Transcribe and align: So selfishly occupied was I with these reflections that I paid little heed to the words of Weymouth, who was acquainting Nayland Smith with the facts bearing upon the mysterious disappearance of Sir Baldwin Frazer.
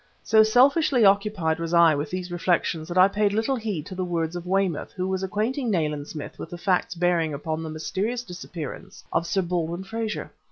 So 0.23 0.41
selfishly 0.41 1.05
occupied 1.05 1.59
was 1.59 1.75
I 1.75 1.93
with 1.93 2.09
these 2.09 2.31
reflections 2.31 2.87
that 2.87 2.97
I 2.97 3.07
paid 3.07 3.33
little 3.33 3.55
heed 3.55 3.85
to 3.85 3.93
the 3.93 4.03
words 4.03 4.35
of 4.35 4.47
Weymouth, 4.47 4.91
who 4.93 5.07
was 5.07 5.21
acquainting 5.21 5.69
Nayland 5.69 6.07
Smith 6.07 6.39
with 6.39 6.49
the 6.49 6.57
facts 6.57 6.95
bearing 6.95 7.35
upon 7.35 7.61
the 7.61 7.69
mysterious 7.69 8.23
disappearance 8.23 9.03
of 9.13 9.27
Sir 9.27 9.43
Baldwin 9.43 9.83
Frazer. 9.83 10.31